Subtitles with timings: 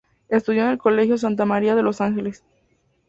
[0.29, 2.43] Estudió en el colegio Santa María de los Ángeles.